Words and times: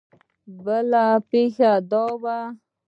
بله 0.63 1.05
پېښه 1.29 1.71
دا 1.91 2.03
وه. 2.21 2.39